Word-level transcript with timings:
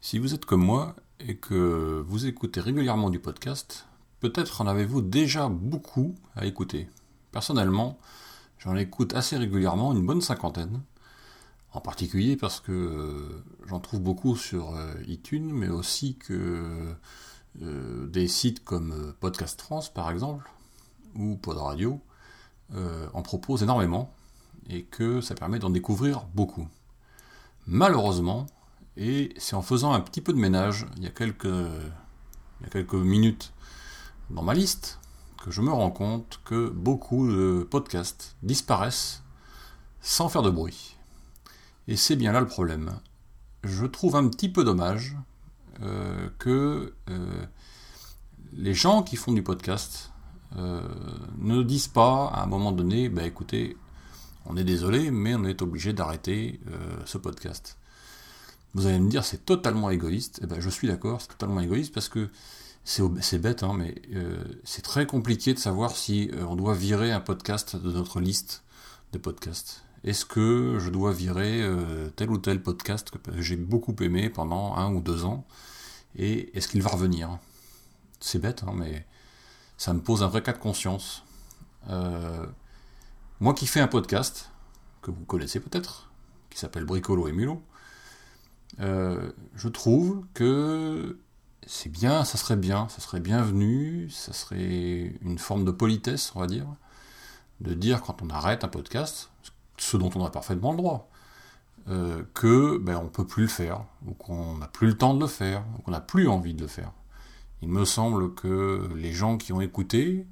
Si 0.00 0.18
vous 0.18 0.34
êtes 0.34 0.44
comme 0.44 0.64
moi 0.64 0.96
et 1.20 1.36
que 1.36 2.02
vous 2.06 2.26
écoutez 2.26 2.60
régulièrement 2.60 3.10
du 3.10 3.20
podcast, 3.20 3.86
peut-être 4.20 4.60
en 4.60 4.66
avez-vous 4.66 5.00
déjà 5.00 5.48
beaucoup 5.48 6.16
à 6.34 6.44
écouter. 6.46 6.88
Personnellement, 7.30 7.98
j'en 8.58 8.74
écoute 8.74 9.14
assez 9.14 9.36
régulièrement, 9.36 9.92
une 9.92 10.04
bonne 10.04 10.20
cinquantaine. 10.20 10.82
En 11.72 11.80
particulier 11.80 12.36
parce 12.36 12.60
que 12.60 12.72
euh, 12.72 13.44
j'en 13.66 13.80
trouve 13.80 14.00
beaucoup 14.00 14.36
sur 14.36 14.74
euh, 14.74 14.92
iTunes, 15.06 15.52
mais 15.52 15.68
aussi 15.68 16.16
que 16.16 16.94
euh, 17.62 18.06
des 18.06 18.28
sites 18.28 18.64
comme 18.64 19.14
Podcast 19.20 19.60
France 19.60 19.92
par 19.92 20.10
exemple, 20.10 20.50
ou 21.16 21.36
Pod 21.36 21.58
Radio, 21.58 22.00
en 23.12 23.22
proposent 23.22 23.62
énormément, 23.62 24.12
et 24.68 24.84
que 24.84 25.20
ça 25.20 25.34
permet 25.34 25.58
d'en 25.58 25.70
découvrir 25.70 26.26
beaucoup. 26.34 26.66
Malheureusement, 27.66 28.46
et 28.96 29.34
c'est 29.38 29.56
en 29.56 29.62
faisant 29.62 29.92
un 29.92 30.00
petit 30.00 30.20
peu 30.20 30.32
de 30.32 30.38
ménage, 30.38 30.86
il 30.96 31.02
y 31.02 31.06
a 31.06 31.10
quelques, 31.10 32.94
minutes 32.94 33.52
dans 34.30 34.42
ma 34.42 34.54
liste, 34.54 35.00
que 35.42 35.50
je 35.50 35.60
me 35.60 35.70
rends 35.70 35.90
compte 35.90 36.40
que 36.44 36.68
beaucoup 36.68 37.28
de 37.28 37.66
podcasts 37.70 38.36
disparaissent 38.42 39.22
sans 40.00 40.28
faire 40.28 40.42
de 40.42 40.50
bruit. 40.50 40.96
Et 41.88 41.96
c'est 41.96 42.16
bien 42.16 42.32
là 42.32 42.40
le 42.40 42.46
problème. 42.46 42.98
Je 43.62 43.84
trouve 43.84 44.16
un 44.16 44.28
petit 44.28 44.48
peu 44.48 44.64
dommage 44.64 45.16
euh, 45.82 46.28
que 46.38 46.94
euh, 47.10 47.46
les 48.52 48.74
gens 48.74 49.02
qui 49.02 49.16
font 49.16 49.32
du 49.32 49.42
podcast 49.42 50.10
euh, 50.10 50.13
ne 50.56 51.62
disent 51.62 51.88
pas 51.88 52.26
à 52.28 52.42
un 52.42 52.46
moment 52.46 52.72
donné, 52.72 53.08
bah 53.08 53.24
écoutez, 53.24 53.76
on 54.46 54.56
est 54.56 54.64
désolé, 54.64 55.10
mais 55.10 55.34
on 55.34 55.44
est 55.44 55.62
obligé 55.62 55.92
d'arrêter 55.92 56.60
ce 57.04 57.18
podcast. 57.18 57.76
Vous 58.74 58.86
allez 58.86 58.98
me 58.98 59.08
dire, 59.08 59.24
c'est 59.24 59.46
totalement 59.46 59.90
égoïste. 59.90 60.40
Eh 60.42 60.46
ben, 60.46 60.60
je 60.60 60.68
suis 60.68 60.88
d'accord, 60.88 61.20
c'est 61.20 61.28
totalement 61.28 61.60
égoïste 61.60 61.94
parce 61.94 62.08
que 62.08 62.28
c'est 62.84 63.38
bête, 63.38 63.62
hein, 63.62 63.72
mais 63.76 63.94
euh, 64.14 64.42
c'est 64.64 64.82
très 64.82 65.06
compliqué 65.06 65.54
de 65.54 65.58
savoir 65.58 65.96
si 65.96 66.30
euh, 66.34 66.44
on 66.46 66.56
doit 66.56 66.74
virer 66.74 67.12
un 67.12 67.20
podcast 67.20 67.76
de 67.76 67.90
notre 67.92 68.20
liste 68.20 68.62
de 69.12 69.18
podcasts. 69.18 69.84
Est-ce 70.02 70.26
que 70.26 70.78
je 70.80 70.90
dois 70.90 71.12
virer 71.12 71.62
euh, 71.62 72.10
tel 72.16 72.30
ou 72.30 72.36
tel 72.36 72.62
podcast 72.62 73.10
que 73.10 73.40
j'ai 73.40 73.56
beaucoup 73.56 73.96
aimé 74.00 74.28
pendant 74.28 74.74
un 74.74 74.92
ou 74.92 75.00
deux 75.00 75.24
ans 75.24 75.46
Et 76.16 76.54
est-ce 76.56 76.68
qu'il 76.68 76.82
va 76.82 76.90
revenir? 76.90 77.38
C'est 78.20 78.38
bête, 78.38 78.64
hein, 78.66 78.72
mais 78.74 79.06
ça 79.76 79.92
me 79.92 80.00
pose 80.00 80.22
un 80.22 80.28
vrai 80.28 80.42
cas 80.42 80.52
de 80.52 80.58
conscience. 80.58 81.24
moi 83.40 83.54
qui 83.54 83.66
fais 83.66 83.80
un 83.80 83.88
podcast, 83.88 84.50
que 85.02 85.10
vous 85.10 85.24
connaissez 85.24 85.60
peut-être, 85.60 86.10
qui 86.50 86.58
s'appelle 86.58 86.84
Bricolo 86.84 87.28
et 87.28 87.32
Mulot, 87.32 87.62
euh, 88.80 89.30
je 89.54 89.68
trouve 89.68 90.24
que 90.34 91.18
c'est 91.66 91.90
bien, 91.90 92.24
ça 92.24 92.38
serait 92.38 92.56
bien, 92.56 92.88
ça 92.88 93.00
serait 93.00 93.20
bienvenu, 93.20 94.10
ça 94.10 94.32
serait 94.32 95.14
une 95.22 95.38
forme 95.38 95.64
de 95.64 95.70
politesse, 95.70 96.32
on 96.34 96.40
va 96.40 96.46
dire, 96.46 96.66
de 97.60 97.74
dire 97.74 98.02
quand 98.02 98.22
on 98.22 98.30
arrête 98.30 98.64
un 98.64 98.68
podcast, 98.68 99.30
ce 99.78 99.96
dont 99.96 100.10
on 100.14 100.24
a 100.24 100.30
parfaitement 100.30 100.72
le 100.72 100.78
droit, 100.78 101.10
euh, 101.88 102.22
que 102.34 102.78
ben, 102.78 102.96
on 102.96 103.08
peut 103.08 103.26
plus 103.26 103.44
le 103.44 103.48
faire, 103.48 103.84
ou 104.06 104.14
qu'on 104.14 104.58
n'a 104.58 104.68
plus 104.68 104.88
le 104.88 104.96
temps 104.96 105.14
de 105.14 105.20
le 105.20 105.26
faire, 105.26 105.64
ou 105.78 105.82
qu'on 105.82 105.90
n'a 105.90 106.00
plus 106.00 106.28
envie 106.28 106.54
de 106.54 106.62
le 106.62 106.68
faire. 106.68 106.92
Il 107.64 107.70
me 107.70 107.86
semble 107.86 108.34
que 108.34 108.90
les 108.94 109.14
gens 109.14 109.38
qui 109.38 109.54
ont 109.54 109.62
écouté, 109.62 110.26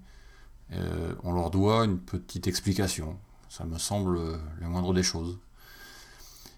euh, 0.73 1.15
on 1.23 1.33
leur 1.33 1.49
doit 1.49 1.87
une 1.87 1.99
petite 1.99 2.47
explication. 2.47 3.19
Ça 3.49 3.65
me 3.65 3.79
semble 3.79 4.19
le 4.61 4.69
moindre 4.69 4.93
des 4.93 5.03
choses 5.03 5.39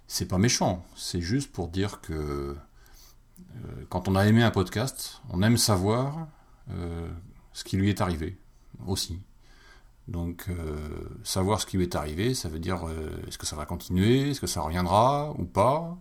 c'est 0.09 0.27
pas 0.27 0.39
méchant, 0.39 0.85
c'est 0.97 1.21
juste 1.21 1.51
pour 1.51 1.69
dire 1.69 2.01
que 2.01 2.13
euh, 2.13 2.57
quand 3.89 4.07
on 4.07 4.17
a 4.17 4.27
aimé 4.27 4.43
un 4.43 4.51
podcast, 4.51 5.23
on 5.31 5.43
aime 5.43 5.57
savoir 5.57 6.29
euh, 6.71 7.09
ce 7.53 7.65
qui 7.65 7.77
lui 7.77 7.89
est 7.89 8.01
arrivé 8.01 8.37
aussi. 8.87 9.19
Donc 10.09 10.51
savoir 11.23 11.61
ce 11.61 11.67
qui 11.67 11.79
lui 11.79 11.85
est 11.85 11.95
arrivé, 11.95 12.35
ça 12.35 12.51
veut 12.51 12.59
dire 12.59 12.85
est-ce 13.27 13.39
que 13.39 13.47
ça 13.47 13.57
va 13.57 13.65
continuer, 13.65 14.31
est-ce 14.31 14.41
que 14.41 14.47
ça 14.47 14.61
reviendra 14.61 15.33
ou 15.39 15.45
pas. 15.45 15.97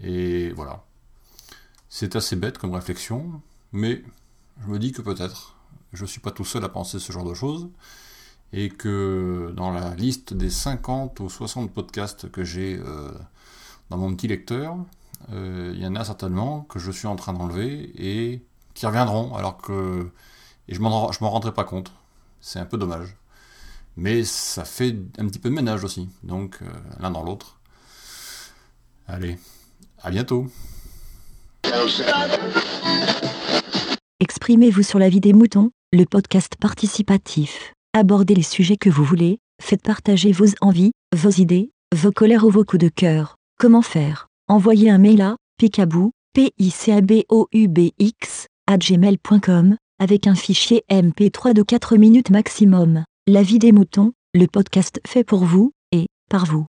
Et 0.00 0.52
voilà. 0.52 0.84
C'est 1.90 2.16
assez 2.16 2.34
bête 2.34 2.56
comme 2.56 2.72
réflexion, 2.72 3.42
mais 3.72 4.02
je 4.62 4.68
me 4.68 4.78
dis 4.78 4.92
que 4.92 5.02
peut-être 5.02 5.56
je 5.92 6.02
ne 6.02 6.06
suis 6.08 6.20
pas 6.20 6.30
tout 6.30 6.44
seul 6.44 6.64
à 6.64 6.68
penser 6.68 6.98
ce 6.98 7.12
genre 7.12 7.24
de 7.24 7.34
choses, 7.34 7.68
et 8.52 8.68
que 8.68 9.52
dans 9.56 9.70
la 9.70 9.94
liste 9.94 10.34
des 10.34 10.50
50 10.50 11.20
ou 11.20 11.28
60 11.28 11.72
podcasts 11.72 12.30
que 12.30 12.44
j'ai 12.44 12.78
euh, 12.78 13.10
dans 13.90 13.96
mon 13.96 14.14
petit 14.14 14.28
lecteur, 14.28 14.76
euh, 15.32 15.72
il 15.74 15.82
y 15.82 15.86
en 15.86 15.94
a 15.96 16.04
certainement 16.04 16.62
que 16.62 16.78
je 16.78 16.90
suis 16.90 17.06
en 17.06 17.16
train 17.16 17.32
d'enlever 17.32 17.92
et 17.96 18.42
qui 18.74 18.86
reviendront, 18.86 19.34
alors 19.34 19.56
que 19.58 20.10
et 20.68 20.74
je 20.74 20.80
m'en 20.80 21.10
m'en 21.20 21.30
rendrai 21.30 21.52
pas 21.52 21.64
compte. 21.64 21.92
C'est 22.40 22.58
un 22.58 22.66
peu 22.66 22.76
dommage. 22.76 23.16
Mais 23.96 24.24
ça 24.24 24.64
fait 24.64 24.94
un 25.18 25.26
petit 25.26 25.38
peu 25.38 25.48
de 25.48 25.54
ménage 25.54 25.84
aussi, 25.84 26.08
donc 26.22 26.58
euh, 26.62 26.66
l'un 27.00 27.10
dans 27.10 27.22
l'autre. 27.22 27.58
Allez, 29.08 29.38
à 30.02 30.10
bientôt. 30.10 30.50
Exprimez-vous 34.46 34.84
sur 34.84 35.00
la 35.00 35.08
vie 35.08 35.18
des 35.18 35.32
moutons, 35.32 35.72
le 35.92 36.04
podcast 36.04 36.54
participatif. 36.54 37.74
Abordez 37.92 38.36
les 38.36 38.44
sujets 38.44 38.76
que 38.76 38.88
vous 38.88 39.02
voulez, 39.02 39.40
faites 39.60 39.82
partager 39.82 40.30
vos 40.30 40.46
envies, 40.60 40.92
vos 41.12 41.30
idées, 41.30 41.72
vos 41.92 42.12
colères 42.12 42.44
ou 42.44 42.50
vos 42.50 42.62
coups 42.62 42.84
de 42.84 42.88
cœur. 42.88 43.34
Comment 43.58 43.82
faire? 43.82 44.28
Envoyez 44.46 44.88
un 44.88 44.98
mail 44.98 45.20
à 45.20 45.34
picabou, 45.58 46.12
p 46.32 46.52
i 46.58 46.70
c 46.70 46.92
a 46.92 47.00
b 47.00 47.24
o 47.28 47.48
gmail.com 48.68 49.76
avec 49.98 50.28
un 50.28 50.36
fichier 50.36 50.84
MP3 50.92 51.52
de 51.52 51.62
4 51.64 51.96
minutes 51.96 52.30
maximum. 52.30 53.02
La 53.26 53.42
vie 53.42 53.58
des 53.58 53.72
moutons, 53.72 54.12
le 54.32 54.46
podcast 54.46 55.00
fait 55.04 55.24
pour 55.24 55.44
vous 55.44 55.72
et 55.90 56.06
par 56.30 56.46
vous. 56.46 56.66